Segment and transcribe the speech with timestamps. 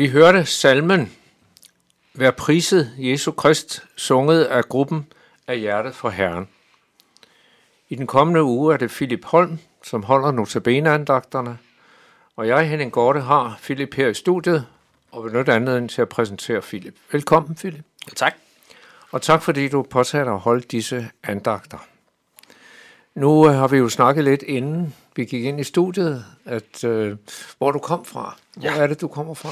[0.00, 1.12] Vi hørte salmen
[2.14, 5.06] Vær priset Jesu Krist, sunget af gruppen
[5.46, 6.48] af hjertet for Herren.
[7.88, 11.58] I den kommende uge er det Philip Holm, som holder notabeneandagterne,
[12.36, 14.66] og jeg, Henning Gorte, har Philip her i studiet,
[15.12, 16.94] og vil nødt anledning til at præsentere Philip.
[17.12, 17.84] Velkommen, Philip.
[18.08, 18.34] Ja, tak.
[19.10, 21.78] Og tak fordi du påtager dig at holde disse andagter.
[23.14, 27.16] Nu øh, har vi jo snakket lidt inden vi gik ind i studiet, at øh,
[27.58, 28.36] hvor du kom fra.
[28.54, 28.76] Hvor Ja.
[28.78, 29.48] er det, du kommer fra?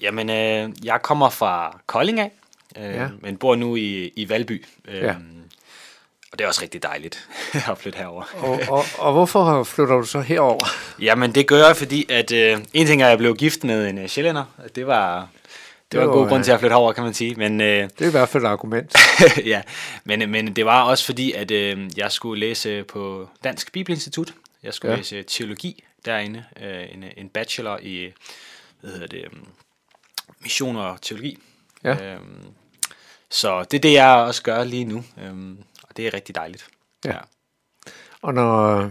[0.00, 2.30] Jamen, øh, jeg kommer fra Kolding af,
[2.78, 3.08] øh, Ja.
[3.20, 4.64] men bor nu i, i Valby.
[4.88, 5.14] Øh, Ja.
[6.32, 7.28] Og det er også rigtig dejligt
[7.70, 8.24] at flytte herover.
[8.36, 10.64] Og, og, og hvorfor flytter du så herover?
[11.00, 13.88] Jamen, det gør jeg, fordi at øh, en ting er, at jeg blev gift med
[13.90, 14.44] en uh, sjællænder.
[14.74, 15.28] Det var,
[15.92, 17.34] det var en god grund øh, til at flytte herover, kan man sige.
[17.34, 18.94] Men, øh, Det er i hvert fald et argument.
[19.44, 19.62] ja,
[20.04, 24.34] men, men det var også fordi, at øh, jeg skulle læse på Dansk Bibelinstitut.
[24.62, 24.96] Jeg skulle Ja.
[24.96, 26.44] læse teologi derinde.
[26.62, 28.12] Øh, en, en bachelor i,
[28.80, 29.30] hvad hedder det, øh,
[30.40, 31.38] mission og teologi.
[31.84, 32.14] Ja.
[32.14, 32.44] Øhm,
[33.30, 35.04] så det er det, jeg også gør lige nu.
[35.22, 36.66] Øhm, og det er rigtig dejligt.
[37.04, 37.16] Ja.
[38.22, 38.90] Og når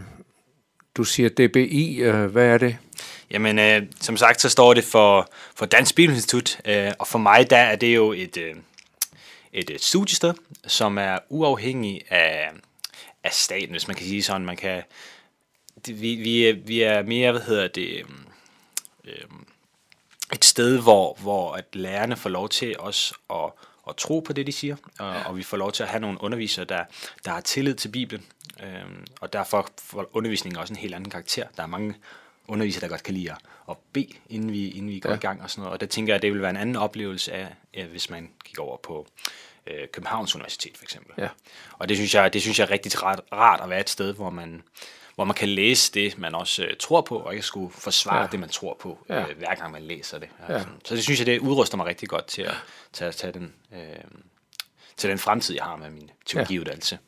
[0.96, 2.78] du siger DBI, øh, hvad er det?
[3.32, 7.50] Jamen, øh, som sagt, så står det for, for Dansk Bibelinstitut, øh, og for mig,
[7.50, 8.56] der er det jo et, øh,
[9.54, 10.34] et, et studiested,
[10.68, 12.50] som er uafhængig af,
[13.24, 14.46] af staten, hvis man kan sige sådan.
[14.46, 14.84] Man kan,
[15.88, 18.06] vi, vi, vi er mere, hvad hedder det,
[19.06, 19.24] øh,
[20.50, 23.52] sted, hvor, hvor at lærerne får lov til også at,
[23.90, 26.24] at tro på det, de siger, og, og vi får lov til at have nogle
[26.24, 26.84] undervisere, der,
[27.26, 28.26] der har tillid til Bibelen,
[28.64, 31.48] øhm, og derfor får undervisningen også en helt anden karakter.
[31.58, 31.96] Der er mange
[32.48, 33.36] undervisere, der godt kan lide
[33.70, 35.16] at, bede, inden vi, inden vi går ja.
[35.16, 36.76] i gang og sådan noget, og der tænker jeg, at det vil være en anden
[36.76, 39.08] oplevelse af, ja, hvis man gik over på
[39.68, 41.14] øh, Københavns Universitet for eksempel.
[41.18, 41.30] Ja.
[41.74, 44.14] Og det synes jeg, det synes jeg er rigtig rart, rart at være et sted,
[44.14, 44.64] hvor man,
[45.20, 48.22] hvor man kan læse det, man også øh, tror på, og ikke skulle forsvare Ja.
[48.22, 48.28] ja.
[48.32, 49.20] det, man tror på, Ja.
[49.22, 50.30] øh, hver gang man læser det.
[50.50, 50.54] Ja.
[50.54, 50.64] Ja.
[50.86, 52.54] Så det synes jeg, det udruster mig rigtig godt til at
[52.94, 53.80] tage, tage den, øh,
[54.98, 57.00] til den fremtid, jeg har med min teologiuddannelse.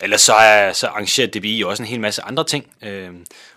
[0.00, 2.72] ellers så, er, så arrangerer DBI jo også en hel masse andre ting.
[2.82, 3.10] Øh,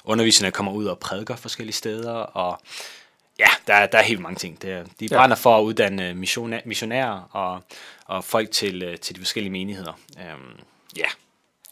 [0.03, 2.59] underviserne kommer ud og prædiker forskellige steder, og
[3.39, 4.61] ja, der, er- der er helt mange ting.
[4.61, 5.17] Det er, de Ja.
[5.17, 7.63] brænder for at uddanne missionæ- missionærer og,
[8.05, 9.93] og folk til, øh, til de forskellige menigheder.
[10.19, 10.59] Øhm,
[10.97, 11.05] ja,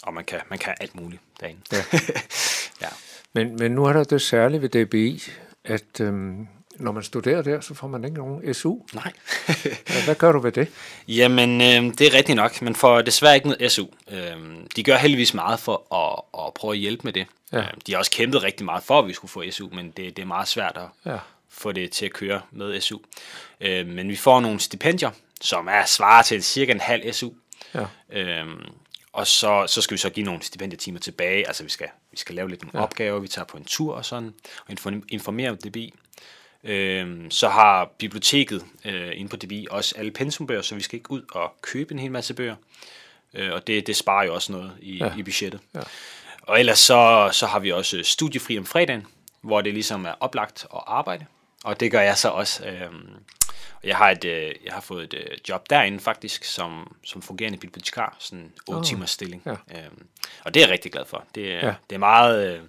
[0.04, 1.62] og man kan, man kan alt muligt derinde.
[1.72, 1.84] Ja.
[2.82, 2.88] ja.
[3.34, 5.24] Men, men nu er der det særlige ved DBI,
[5.64, 8.78] at øhm, når man studerer der, så får man ikke nogen SU.
[8.94, 9.12] Nej.
[10.06, 10.68] Hvad gør du ved det?
[11.08, 12.62] Jamen, øh, det er rigtigt nok.
[12.62, 13.86] Man får desværre ikke noget SU.
[14.12, 14.38] Øh,
[14.76, 17.28] de gør heldigvis meget for at, at prøve at hjælpe med det.
[17.52, 17.58] Ja.
[17.60, 20.16] Øh, de har også kæmpet rigtig meget for, at vi skulle få SU, men det,
[20.18, 21.18] det er meget svært at Ja.
[21.50, 22.98] få det til at køre med SU.
[23.62, 25.12] Øh, men vi får nogle stipendier,
[25.42, 27.30] som er svaret til cirka en halv SU.
[27.74, 27.86] Ja.
[28.12, 28.66] Øhm,
[29.14, 31.48] og så, så skal vi så give nogle stipendietimer tilbage.
[31.48, 32.84] Altså vi skal, vi skal lave lidt nogle ja.
[32.84, 34.34] opgaver, vi tager på en tur og sådan,
[34.66, 35.94] og inform- informere om DBI.
[36.64, 41.12] Øhm, så har biblioteket øh, inde på DBI også alle pensumbøger, så vi skal ikke
[41.12, 42.56] ud og købe en hel masse bøger.
[43.34, 45.18] Øh, og det, det sparer jo også noget i, ja.
[45.18, 45.60] i budgettet.
[45.76, 45.80] Ja.
[46.42, 49.08] Og ellers så, så har vi også studiefri om fredagen,
[49.42, 51.26] hvor det ligesom er oplagt at arbejde.
[51.64, 52.64] Og det gør jeg så også.
[53.84, 57.22] Og jeg har, et, øh, jeg har fået et øh, job derinde faktisk, som, som
[57.22, 59.42] fungerende bibliotekar, sådan en 8 Ah, timers stilling.
[59.46, 59.52] ja.
[59.52, 60.08] Øhm,
[60.46, 61.24] og det er jeg rigtig glad for.
[61.36, 61.74] Det, er, Ja.
[61.90, 62.62] det er meget, øh,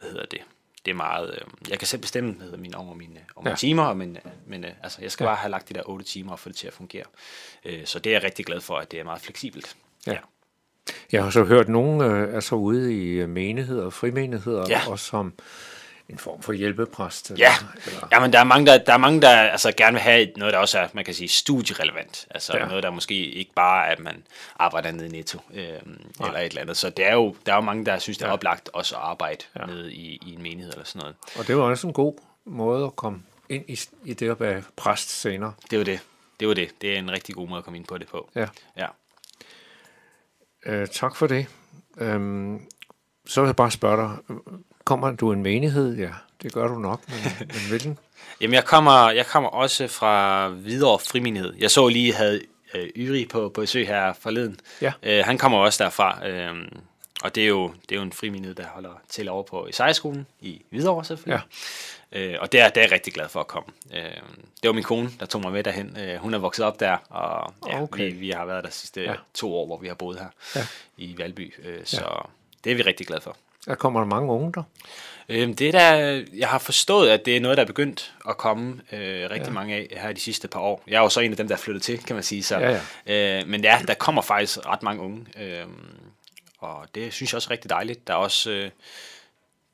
[0.00, 0.40] hvad hedder det,
[0.84, 3.56] det er meget, øh, jeg kan selv bestemme hedder, mine, over mine, over mine Ja.
[3.56, 5.28] timer, men, øh, men øh, altså, jeg skal Ja.
[5.28, 7.04] bare have lagt de der 8 timer og få det til at fungere.
[7.64, 9.76] Øh, så det er jeg rigtig glad for, at det er meget fleksibelt.
[10.06, 10.16] Ja.
[11.12, 14.80] Jeg har så hørt, nogen øh, er så ude i øh, menigheder, frimenigheder, Ja.
[14.88, 15.32] og som
[16.08, 17.30] en form for hjælpepræst.
[17.30, 17.52] eller- Ja,
[17.86, 20.22] Eller, ja men der er mange, der, der, er mange, der altså, gerne vil have
[20.22, 22.26] et- noget, der også er, man kan sige, studierelevant.
[22.30, 22.62] Altså Ja.
[22.62, 22.68] ja.
[22.68, 24.22] noget, der måske ikke bare er, at man
[24.58, 26.76] arbejder nede i Netto, øh, eller et eller andet.
[26.76, 28.32] Så det er jo, der er jo mange, der synes, det er Ja.
[28.34, 29.60] oplagt også at arbejde Ja.
[29.60, 29.66] ja.
[29.66, 31.16] nede i, i en menighed eller sådan noget.
[31.38, 34.62] og det var også en god måde at komme ind i, i det at være
[34.76, 35.52] præst senere.
[35.64, 36.00] Det er jo det.
[36.40, 36.70] Det jo det.
[36.82, 38.30] Det er en rigtig god måde at komme ind på det på.
[38.34, 38.46] Ja.
[38.76, 38.86] Ja.
[40.66, 41.46] Øh, tak for det.
[41.98, 42.60] Øhm,
[43.26, 44.36] så vil jeg bare spørge dig,
[44.84, 45.96] kommer du en menighed?
[45.96, 46.10] Ja,
[46.42, 47.18] det gør du nok, men,
[47.52, 47.98] men hvilken?
[48.40, 51.54] Jamen, jeg kommer, jeg kommer også fra Hvidovre Frimenighed.
[51.58, 52.40] Jeg så lige, havde
[52.74, 54.60] øh, Yri på, på besøg her forleden.
[54.80, 54.92] Ja.
[55.02, 56.28] Øh, han kommer også derfra.
[56.28, 56.54] Øh,
[57.24, 60.26] og det er, jo, det er jo en frimenighed, der holder til over på Isaiah-skolen
[60.40, 61.42] i Hvidovre selvfølgelig.
[62.12, 62.18] Ja.
[62.20, 63.68] Øh, og det er, det er jeg rigtig glad for at komme.
[63.94, 64.02] Øh,
[64.62, 65.96] det var min kone, der tog mig med derhen.
[66.00, 68.12] Øh, hun er vokset op der, og ja, Okay.
[68.12, 69.10] vi, vi har været der de sidste Ja.
[69.10, 69.16] ja.
[69.34, 70.60] to år, hvor vi har boet her Ja.
[70.60, 70.66] ja.
[71.04, 71.54] i Valby.
[71.64, 72.28] Øh, så
[72.64, 73.36] det er vi rigtig glade for.
[73.66, 74.62] Der kommer der mange unge der.
[75.28, 78.36] Øhm, det er der, jeg har forstået, at det er noget, der er begyndt at
[78.36, 78.98] komme øh,
[79.30, 79.44] rigtig Ja.
[79.44, 79.50] ja.
[79.50, 80.82] mange af her de sidste par år.
[80.86, 82.42] Jeg er jo så en af dem, der er flyttet til, kan man sige.
[82.42, 82.80] Så, Ja,
[83.40, 85.64] Øh, men ja, der kommer faktisk ret mange unge, øh,
[86.58, 88.06] og det synes jeg også er rigtig dejligt.
[88.06, 88.70] Der er også, øh,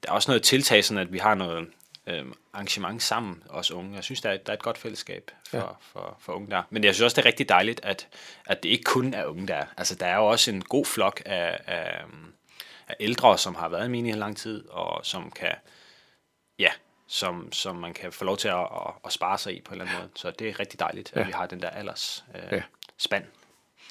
[0.03, 1.67] der er også noget tiltag, sådan at vi har noget
[2.07, 3.95] øh, arrangement sammen, os unge.
[3.95, 5.63] Jeg synes, der er, der er et godt fællesskab for, Ja.
[5.63, 5.69] ja.
[5.93, 6.63] for, for unge der.
[6.71, 8.07] Men jeg synes også, det er rigtig dejligt, at,
[8.47, 9.65] at det ikke kun er unge der.
[9.77, 12.01] Altså, der er jo også en god flok af, af
[13.01, 15.53] ældre, som har været i menigheden lang tid, og som kan,
[16.59, 16.71] ja,
[17.09, 19.81] som, som man kan få lov til at, at, at spare sig i på en
[19.81, 20.11] eller anden måde.
[20.15, 21.21] Så det er rigtig dejligt, Ja.
[21.21, 22.63] at vi har den der alders øh, Ja.
[22.99, 23.25] spand.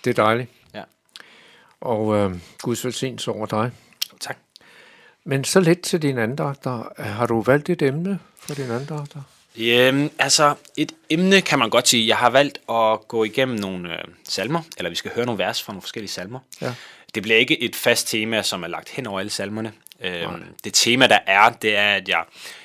[0.04, 0.50] Det er dejligt.
[0.74, 0.84] Ja.
[1.82, 3.72] Og øh, Guds velsignelse over dig.
[4.20, 4.38] Tak.
[5.24, 7.02] Men så lidt til dine andagter.
[7.04, 9.22] Har du valgt et emne for dine andagter?
[9.60, 12.08] Øhm, altså, et emne kan man godt sige.
[12.08, 15.64] Jeg har valgt at gå igennem nogle øh, salmer, eller vi skal høre nogle vers
[15.64, 16.40] fra nogle forskellige salmer.
[16.62, 16.74] Ja.
[17.18, 19.74] Det bliver ikke et fast tema, som er lagt hen over alle salmerne.
[20.00, 22.24] Øhm, det tema, der er, det er, at jeg,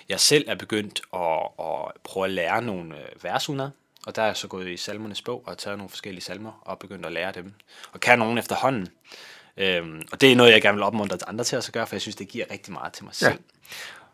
[0.08, 3.70] jeg selv er begyndt at, at prøve at lære nogle øh, vers udenad.
[4.06, 6.78] Og der er jeg så gået i salmernes bog og taget nogle forskellige salmer og
[6.78, 7.52] begyndt at lære dem.
[7.92, 8.88] Og kan nogen efterhånden.
[9.56, 12.02] Øhm, og det er noget, jeg gerne vil opmuntre andre til at gøre, for jeg
[12.02, 13.28] synes, det giver rigtig meget til mig Ja.
[13.28, 13.38] selv.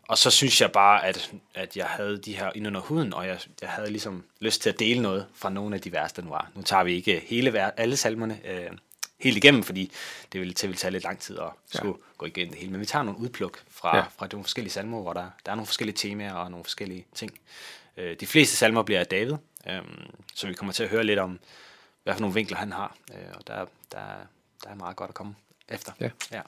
[0.09, 3.27] Og så synes jeg bare, at, at jeg havde de her ind under huden, og
[3.27, 6.23] jeg, jeg havde ligesom lyst til at dele noget fra nogle af de vers, der
[6.23, 6.51] nu var.
[6.55, 8.71] Nu tager vi ikke hele, alle salmerne øh,
[9.21, 9.93] helt igennem, fordi
[10.33, 12.13] det ville, det ville tage lidt lang tid at skulle ja.
[12.19, 12.73] gå igennem det hele.
[12.73, 14.03] Men vi tager nogle udpluk fra, Ja.
[14.19, 17.39] fra nogle forskellige salmer, hvor der, der er nogle forskellige temaer og nogle forskellige ting.
[17.97, 19.37] Øh, de fleste salmer bliver af David,
[19.69, 19.83] øh,
[20.35, 21.39] så vi kommer til at høre lidt om,
[22.05, 22.97] hvad for nogle vinkler han har.
[23.15, 23.55] Øh, og der,
[23.93, 24.01] der,
[24.65, 25.35] der er meget godt at komme
[25.69, 25.93] efter.
[26.01, 26.11] Ja.
[26.33, 26.41] ja.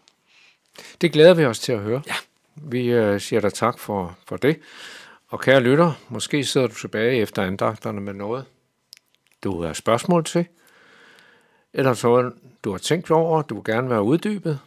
[1.01, 2.03] Det glæder vi os til at høre.
[2.07, 2.15] Ja.
[2.55, 4.61] Vi øh, siger dig tak for, for det.
[5.29, 8.45] Og kære lytter, måske sidder du tilbage efter andagterne med noget,
[9.45, 10.47] du har spørgsmål til,
[11.73, 12.31] eller så
[12.65, 14.61] du har tænkt over, du vil gerne være uddybet,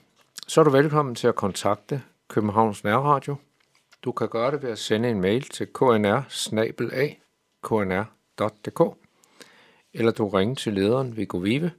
[0.47, 3.35] så er du velkommen til at kontakte Københavns Nærradio.
[4.03, 6.21] Du kan gøre det ved at sende en mail til knr
[7.63, 8.97] knr.dk
[9.93, 11.71] eller du ringer til lederen Viggo Vive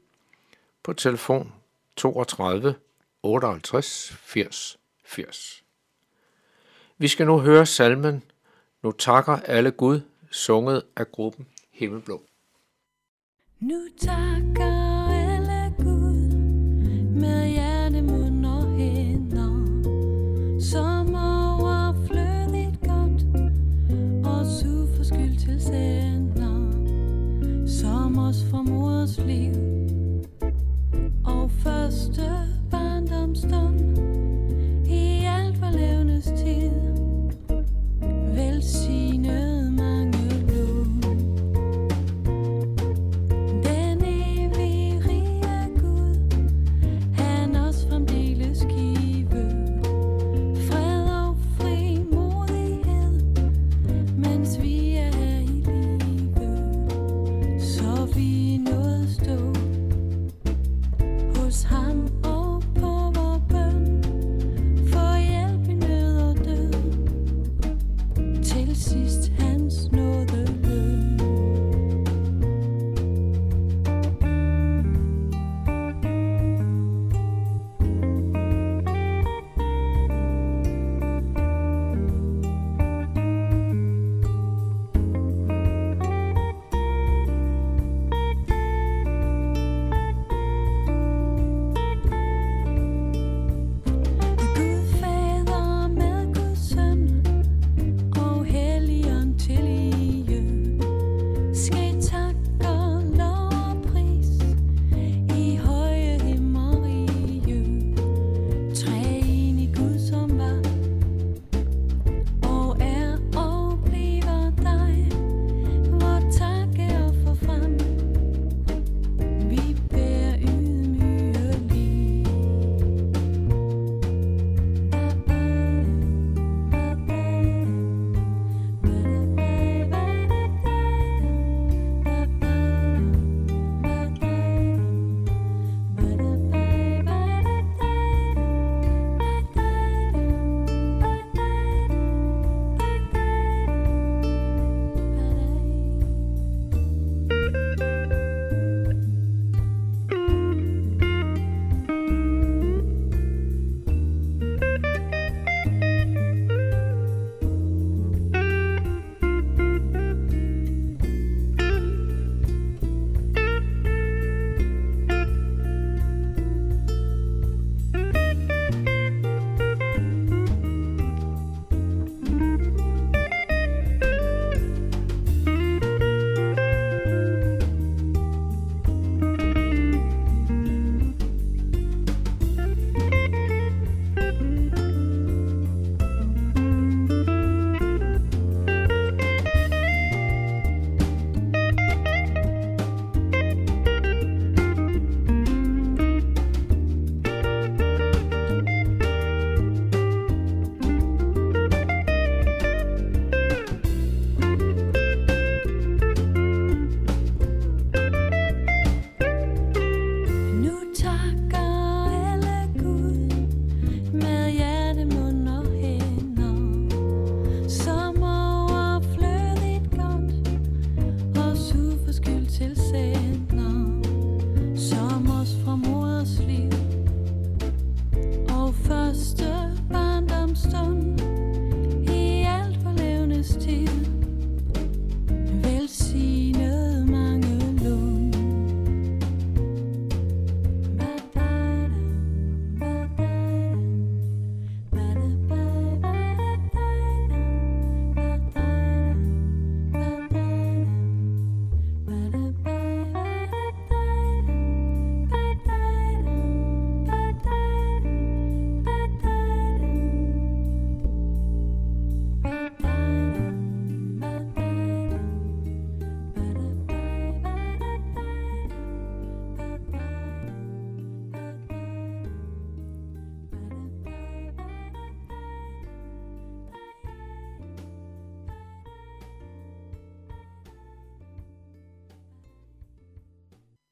[0.82, 1.52] på telefon
[1.96, 2.74] 32
[3.22, 5.64] 58 80 80.
[6.98, 8.22] Vi skal nu høre salmen
[8.82, 10.00] Nu takker alle Gud,
[10.30, 12.22] sunget af gruppen Himmelblå.
[13.60, 14.93] Nu takker
[29.24, 29.63] please.